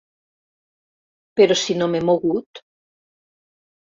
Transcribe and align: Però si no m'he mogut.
Però 1.41 1.57
si 1.65 1.77
no 1.81 1.91
m'he 1.93 2.03
mogut. 2.11 2.63